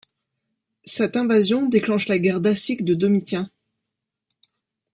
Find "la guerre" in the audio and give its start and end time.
2.07-2.41